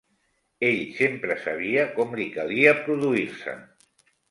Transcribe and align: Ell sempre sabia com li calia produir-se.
Ell 0.69 0.79
sempre 0.99 1.35
sabia 1.43 1.85
com 1.99 2.17
li 2.21 2.27
calia 2.39 2.75
produir-se. 2.89 3.57